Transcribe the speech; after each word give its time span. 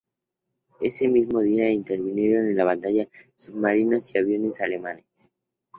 Ese 0.79 1.07
mismo 1.07 1.41
día 1.41 1.69
intervinieron 1.71 2.47
en 2.47 2.57
la 2.57 2.63
batalla 2.63 3.07
submarinos 3.35 4.15
y 4.15 4.17
aviones 4.17 4.59
alemanes. 4.59 5.31